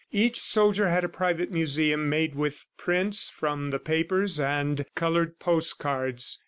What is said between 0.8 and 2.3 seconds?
had a private museum